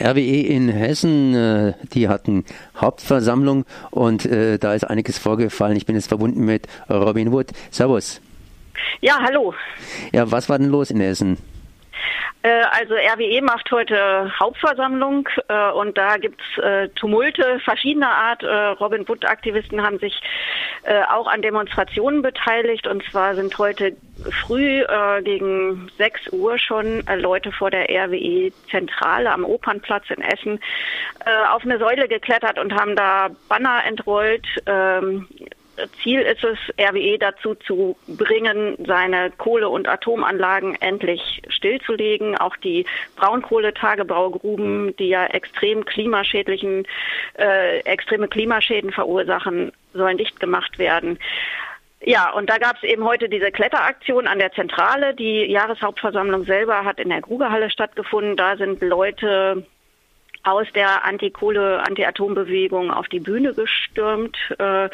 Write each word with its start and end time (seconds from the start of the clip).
RWE 0.00 0.40
in 0.46 0.68
Hessen, 0.68 1.34
äh, 1.34 1.72
die 1.92 2.08
hatten 2.08 2.44
Hauptversammlung 2.76 3.64
und 3.90 4.26
äh, 4.26 4.58
da 4.58 4.74
ist 4.74 4.84
einiges 4.84 5.18
vorgefallen. 5.18 5.76
Ich 5.76 5.86
bin 5.86 5.94
jetzt 5.94 6.08
verbunden 6.08 6.44
mit 6.44 6.66
Robin 6.88 7.32
Wood. 7.32 7.52
Servus. 7.70 8.20
Ja, 9.00 9.20
hallo. 9.20 9.54
Ja, 10.12 10.30
was 10.30 10.48
war 10.48 10.58
denn 10.58 10.68
los 10.68 10.90
in 10.90 11.00
Hessen? 11.00 11.38
Äh, 12.44 12.62
also 12.70 12.92
RWE 12.94 13.40
macht 13.40 13.70
heute 13.70 14.30
Hauptversammlung 14.38 15.26
äh, 15.48 15.70
und 15.70 15.96
da 15.96 16.18
gibt's 16.18 16.44
äh, 16.58 16.90
Tumulte 16.90 17.58
verschiedener 17.60 18.10
Art. 18.10 18.42
Äh, 18.42 18.48
Robin 18.48 19.08
Wood-Aktivisten 19.08 19.82
haben 19.82 19.98
sich 19.98 20.20
äh, 20.82 21.04
auch 21.04 21.26
an 21.26 21.40
Demonstrationen 21.40 22.20
beteiligt 22.20 22.86
und 22.86 23.02
zwar 23.10 23.34
sind 23.34 23.56
heute 23.56 23.96
früh 24.42 24.82
äh, 24.82 25.22
gegen 25.22 25.90
6 25.96 26.34
Uhr 26.34 26.58
schon 26.58 27.02
Leute 27.16 27.50
vor 27.50 27.70
der 27.70 27.88
RWE-Zentrale 27.88 29.32
am 29.32 29.44
Opernplatz 29.44 30.04
in 30.10 30.22
Essen 30.22 30.60
auf 31.50 31.62
eine 31.64 31.78
Säule 31.78 32.06
geklettert 32.06 32.58
und 32.58 32.74
haben 32.74 32.96
da 32.96 33.30
Banner 33.48 33.82
entrollt. 33.86 34.46
Ähm, 34.66 35.26
Ziel 36.02 36.20
ist 36.20 36.44
es, 36.44 36.58
RWE 36.78 37.18
dazu 37.18 37.54
zu 37.54 37.96
bringen, 38.06 38.76
seine 38.86 39.30
Kohle- 39.30 39.68
und 39.68 39.88
Atomanlagen 39.88 40.76
endlich 40.80 41.42
stillzulegen. 41.48 42.36
Auch 42.36 42.56
die 42.56 42.86
Braunkohletagebaugruben, 43.16 44.96
die 44.96 45.08
ja 45.08 45.26
extrem 45.26 45.84
klimaschädlichen, 45.84 46.86
äh, 47.38 47.80
extreme 47.80 48.28
Klimaschäden 48.28 48.92
verursachen, 48.92 49.72
sollen 49.92 50.18
dicht 50.18 50.40
gemacht 50.40 50.78
werden. 50.78 51.18
Ja, 52.06 52.30
und 52.32 52.50
da 52.50 52.58
gab 52.58 52.76
es 52.76 52.82
eben 52.82 53.04
heute 53.04 53.28
diese 53.28 53.50
Kletteraktion 53.50 54.26
an 54.26 54.38
der 54.38 54.52
Zentrale. 54.52 55.14
Die 55.14 55.46
Jahreshauptversammlung 55.46 56.44
selber 56.44 56.84
hat 56.84 57.00
in 57.00 57.08
der 57.08 57.22
Grugerhalle 57.22 57.70
stattgefunden. 57.70 58.36
Da 58.36 58.56
sind 58.56 58.82
Leute 58.82 59.64
aus 60.44 60.66
der 60.74 61.04
Anti-Kohle, 61.04 61.82
Anti-Atom-Bewegung 61.86 62.90
auf 62.90 63.08
die 63.08 63.20
Bühne 63.20 63.54
gestürmt 63.54 64.36
äh, 64.58 64.88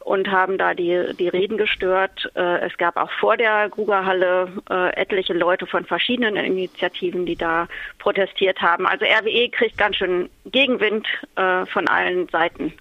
und 0.00 0.30
haben 0.30 0.58
da 0.58 0.74
die, 0.74 1.14
die 1.18 1.28
Reden 1.28 1.58
gestört. 1.58 2.30
Äh, 2.34 2.66
es 2.66 2.76
gab 2.78 2.96
auch 2.96 3.10
vor 3.12 3.36
der 3.36 3.68
Grugerhalle 3.68 4.48
äh, 4.70 4.96
etliche 4.96 5.34
Leute 5.34 5.66
von 5.66 5.84
verschiedenen 5.84 6.36
Initiativen, 6.36 7.26
die 7.26 7.36
da 7.36 7.68
protestiert 7.98 8.60
haben. 8.60 8.86
Also 8.86 9.04
RWE 9.04 9.48
kriegt 9.50 9.78
ganz 9.78 9.96
schön 9.96 10.28
Gegenwind 10.46 11.06
äh, 11.36 11.66
von 11.66 11.86
allen 11.88 12.28
Seiten. 12.28 12.72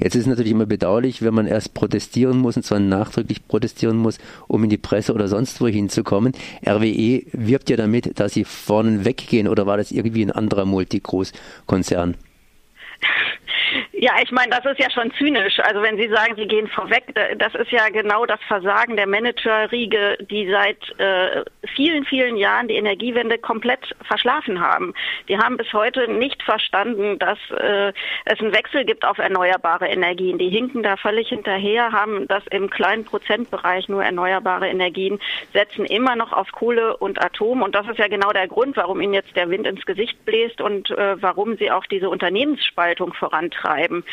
Jetzt 0.00 0.14
ist 0.14 0.26
natürlich 0.26 0.52
immer 0.52 0.66
bedauerlich, 0.66 1.22
wenn 1.22 1.34
man 1.34 1.46
erst 1.46 1.74
protestieren 1.74 2.38
muss, 2.38 2.56
und 2.56 2.62
zwar 2.62 2.78
nachdrücklich 2.78 3.46
protestieren 3.46 3.96
muss, 3.96 4.18
um 4.48 4.62
in 4.64 4.70
die 4.70 4.76
Presse 4.76 5.14
oder 5.14 5.28
sonst 5.28 5.60
wo 5.60 5.66
hinzukommen. 5.66 6.32
RWE 6.66 7.22
wirbt 7.32 7.70
ja 7.70 7.76
damit, 7.76 8.18
dass 8.20 8.34
sie 8.34 8.44
vorne 8.44 9.04
weggehen, 9.04 9.48
oder 9.48 9.66
war 9.66 9.76
das 9.76 9.92
irgendwie 9.92 10.22
ein 10.22 10.30
anderer 10.30 10.64
Multigroßkonzern? 10.64 12.16
Ja, 13.98 14.12
ich 14.22 14.30
meine, 14.30 14.50
das 14.50 14.70
ist 14.70 14.78
ja 14.78 14.90
schon 14.90 15.10
zynisch. 15.12 15.58
Also 15.60 15.80
wenn 15.80 15.96
Sie 15.96 16.08
sagen, 16.08 16.34
Sie 16.36 16.46
gehen 16.46 16.68
vorweg, 16.68 17.14
das 17.38 17.54
ist 17.54 17.70
ja 17.70 17.88
genau 17.88 18.26
das 18.26 18.38
Versagen 18.46 18.94
der 18.94 19.06
Managerriege, 19.06 20.18
die 20.30 20.50
seit 20.50 21.00
äh, 21.00 21.44
vielen, 21.74 22.04
vielen 22.04 22.36
Jahren 22.36 22.68
die 22.68 22.74
Energiewende 22.74 23.38
komplett 23.38 23.96
verschlafen 24.02 24.60
haben. 24.60 24.92
Die 25.30 25.38
haben 25.38 25.56
bis 25.56 25.72
heute 25.72 26.08
nicht 26.08 26.42
verstanden, 26.42 27.18
dass 27.18 27.38
äh, 27.58 27.94
es 28.26 28.38
einen 28.38 28.52
Wechsel 28.52 28.84
gibt 28.84 29.06
auf 29.06 29.16
erneuerbare 29.16 29.86
Energien. 29.86 30.36
Die 30.36 30.50
hinken 30.50 30.82
da 30.82 30.98
völlig 30.98 31.30
hinterher, 31.30 31.90
haben 31.92 32.28
das 32.28 32.42
im 32.50 32.68
kleinen 32.68 33.06
Prozentbereich 33.06 33.88
nur 33.88 34.04
erneuerbare 34.04 34.68
Energien, 34.68 35.20
setzen 35.54 35.86
immer 35.86 36.16
noch 36.16 36.34
auf 36.34 36.52
Kohle 36.52 36.98
und 36.98 37.24
Atom. 37.24 37.62
Und 37.62 37.74
das 37.74 37.88
ist 37.88 37.98
ja 37.98 38.08
genau 38.08 38.30
der 38.32 38.46
Grund, 38.46 38.76
warum 38.76 39.00
ihnen 39.00 39.14
jetzt 39.14 39.34
der 39.36 39.48
Wind 39.48 39.66
ins 39.66 39.86
Gesicht 39.86 40.22
bläst 40.26 40.60
und 40.60 40.90
äh, 40.90 41.22
warum 41.22 41.56
sie 41.56 41.70
auch 41.70 41.86
diese 41.86 42.10
Unternehmensspaltung 42.10 43.14
vorantreiben 43.14 43.85
bleiben. 43.86 44.04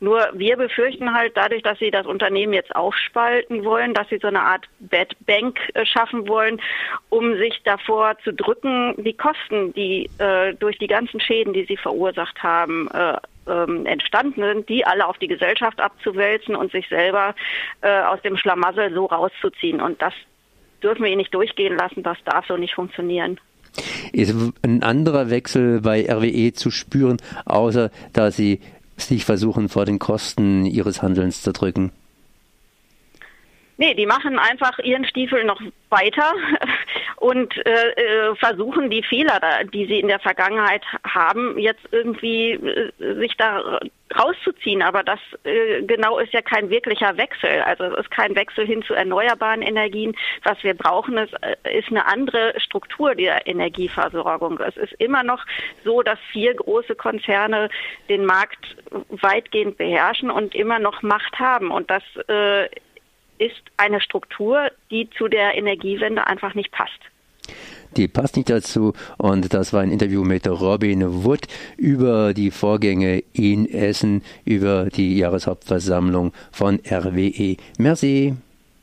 Nur 0.00 0.28
wir 0.34 0.56
befürchten 0.56 1.14
halt 1.14 1.36
dadurch, 1.36 1.62
dass 1.62 1.78
sie 1.78 1.90
das 1.90 2.06
Unternehmen 2.06 2.52
jetzt 2.52 2.74
aufspalten 2.74 3.64
wollen, 3.64 3.94
dass 3.94 4.08
sie 4.08 4.18
so 4.18 4.28
eine 4.28 4.40
Art 4.40 4.66
Bad 4.78 5.14
Bank 5.26 5.58
äh, 5.74 5.84
schaffen 5.84 6.28
wollen, 6.28 6.60
um 7.08 7.36
sich 7.36 7.60
davor 7.64 8.16
zu 8.24 8.32
drücken, 8.32 8.94
die 8.98 9.14
Kosten, 9.14 9.72
die 9.74 10.10
äh, 10.18 10.54
durch 10.54 10.78
die 10.78 10.86
ganzen 10.86 11.20
Schäden, 11.20 11.52
die 11.52 11.64
sie 11.64 11.76
verursacht 11.76 12.42
haben, 12.42 12.88
äh, 12.92 13.16
ähm, 13.46 13.86
entstanden 13.86 14.42
sind, 14.42 14.68
die 14.68 14.84
alle 14.84 15.06
auf 15.06 15.18
die 15.18 15.28
Gesellschaft 15.28 15.80
abzuwälzen 15.80 16.54
und 16.54 16.72
sich 16.72 16.88
selber 16.88 17.34
äh, 17.80 18.02
aus 18.02 18.20
dem 18.22 18.36
Schlamassel 18.36 18.92
so 18.94 19.06
rauszuziehen. 19.06 19.80
Und 19.80 20.00
das 20.00 20.14
dürfen 20.82 21.02
wir 21.02 21.10
ihnen 21.10 21.18
nicht 21.18 21.34
durchgehen 21.34 21.76
lassen, 21.76 22.02
das 22.02 22.18
darf 22.24 22.46
so 22.46 22.56
nicht 22.56 22.74
funktionieren. 22.74 23.38
Ist 24.12 24.34
ein 24.62 24.82
anderer 24.82 25.30
Wechsel 25.30 25.80
bei 25.80 26.04
RWE 26.10 26.52
zu 26.52 26.70
spüren, 26.70 27.18
außer 27.44 27.90
dass 28.12 28.36
sie 28.36 28.60
sich 29.08 29.24
versuchen, 29.24 29.68
vor 29.68 29.84
den 29.84 29.98
Kosten 29.98 30.64
ihres 30.66 31.02
Handelns 31.02 31.42
zu 31.42 31.52
drücken? 31.52 31.92
Nee, 33.76 33.94
die 33.94 34.04
machen 34.04 34.38
einfach 34.38 34.78
ihren 34.80 35.06
Stiefel 35.06 35.44
noch 35.44 35.60
weiter 35.88 36.34
und 37.20 37.54
äh, 37.66 37.90
äh, 37.90 38.34
versuchen 38.36 38.88
die 38.88 39.02
Fehler, 39.02 39.40
die 39.74 39.84
sie 39.84 40.00
in 40.00 40.08
der 40.08 40.20
Vergangenheit 40.20 40.82
haben, 41.04 41.58
jetzt 41.58 41.86
irgendwie 41.92 42.52
äh, 42.52 42.92
sich 43.16 43.36
da 43.36 43.78
rauszuziehen. 44.18 44.80
Aber 44.80 45.02
das 45.02 45.20
äh, 45.44 45.82
genau 45.82 46.18
ist 46.18 46.32
ja 46.32 46.40
kein 46.40 46.70
wirklicher 46.70 47.18
Wechsel. 47.18 47.60
Also 47.60 47.84
es 47.84 48.00
ist 48.00 48.10
kein 48.10 48.34
Wechsel 48.36 48.66
hin 48.66 48.82
zu 48.82 48.94
erneuerbaren 48.94 49.60
Energien. 49.60 50.16
Was 50.44 50.64
wir 50.64 50.72
brauchen, 50.72 51.18
ist, 51.18 51.34
äh, 51.42 51.78
ist 51.78 51.88
eine 51.88 52.06
andere 52.06 52.58
Struktur 52.58 53.14
der 53.14 53.46
Energieversorgung. 53.46 54.58
Es 54.58 54.78
ist 54.78 54.94
immer 54.94 55.22
noch 55.22 55.44
so, 55.84 56.00
dass 56.00 56.18
vier 56.32 56.54
große 56.54 56.94
Konzerne 56.94 57.68
den 58.08 58.24
Markt 58.24 58.76
weitgehend 59.10 59.76
beherrschen 59.76 60.30
und 60.30 60.54
immer 60.54 60.78
noch 60.78 61.02
Macht 61.02 61.38
haben. 61.38 61.70
Und 61.70 61.90
das 61.90 62.02
äh, 62.28 62.70
ist 63.40 63.62
eine 63.76 64.00
Struktur, 64.00 64.70
die 64.90 65.08
zu 65.16 65.28
der 65.28 65.56
Energiewende 65.56 66.26
einfach 66.26 66.54
nicht 66.54 66.70
passt. 66.70 67.00
Die 67.96 68.06
passt 68.06 68.36
nicht 68.36 68.50
dazu 68.50 68.92
und 69.18 69.52
das 69.52 69.72
war 69.72 69.80
ein 69.80 69.90
Interview 69.90 70.22
mit 70.22 70.46
Robin 70.46 71.24
Wood 71.24 71.48
über 71.76 72.34
die 72.34 72.52
Vorgänge 72.52 73.24
in 73.32 73.68
Essen, 73.68 74.22
über 74.44 74.84
die 74.84 75.18
Jahreshauptversammlung 75.18 76.32
von 76.52 76.80
RWE. 76.88 77.56
Merci. 77.78 78.36